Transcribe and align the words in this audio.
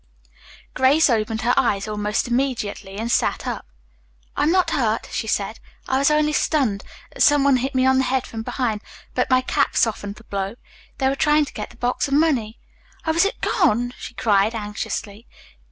Grace 0.73 1.11
opened 1.11 1.41
her 1.43 1.53
eyes 1.55 1.87
almost 1.87 2.27
immediately 2.27 2.97
and 2.97 3.11
sat 3.11 3.45
up. 3.45 3.67
"I'm 4.35 4.49
not 4.51 4.71
hurt," 4.71 5.07
she 5.11 5.27
said. 5.27 5.59
"I 5.87 5.99
was 5.99 6.09
only 6.09 6.33
stunned. 6.33 6.83
Some 7.19 7.43
one 7.43 7.57
hit 7.57 7.75
me 7.75 7.85
on 7.85 7.99
the 7.99 8.05
head 8.05 8.25
from 8.25 8.41
behind, 8.41 8.81
but 9.13 9.29
my 9.29 9.41
cap 9.41 9.75
softened 9.77 10.15
the 10.15 10.23
blow. 10.23 10.55
They 10.97 11.07
were 11.07 11.15
trying 11.15 11.45
to 11.45 11.53
get 11.53 11.69
the 11.69 11.77
box 11.77 12.07
of 12.07 12.15
money. 12.15 12.57
Oh, 13.05 13.13
is 13.13 13.25
it 13.25 13.41
gone?" 13.41 13.93
she 13.95 14.15
cried 14.15 14.55
anxiously. 14.55 15.27